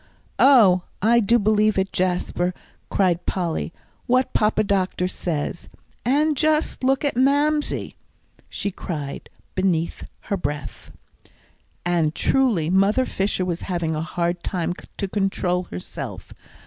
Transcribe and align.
"Oh, 0.39 0.81
I 1.03 1.19
do 1.19 1.37
believe 1.37 1.77
it, 1.77 1.93
Jasper," 1.93 2.55
cried 2.89 3.27
Polly, 3.27 3.71
"what 4.07 4.33
Papa 4.33 4.63
Doctor 4.63 5.07
says. 5.07 5.69
And 6.03 6.35
just 6.35 6.83
look 6.83 7.05
at 7.05 7.15
Mamsie!" 7.15 7.93
she 8.49 8.71
cried, 8.71 9.29
beneath 9.53 10.05
her 10.21 10.37
breath. 10.37 10.91
And 11.85 12.15
truly 12.15 12.67
Mother 12.71 13.05
Fisher 13.05 13.45
was 13.45 13.61
having 13.69 13.95
a 13.95 14.01
hard 14.01 14.41
time 14.41 14.73
to 14.97 15.07
control 15.07 15.65
herself. 15.65 16.33